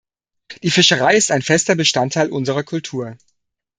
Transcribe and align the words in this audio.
Die 0.63 0.71
Fischerei 0.71 1.15
ist 1.15 1.29
ein 1.29 1.43
fester 1.43 1.75
Bestandteil 1.75 2.31
unserer 2.31 2.63
Kultur. 2.63 3.17